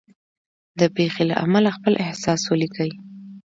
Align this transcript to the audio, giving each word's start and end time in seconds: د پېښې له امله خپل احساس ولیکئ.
د 0.79 0.81
پېښې 0.95 1.23
له 1.29 1.35
امله 1.43 1.69
خپل 1.77 1.93
احساس 2.05 2.41
ولیکئ. 2.47 2.91